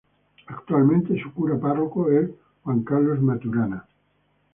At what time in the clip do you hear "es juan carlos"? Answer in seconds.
2.09-3.21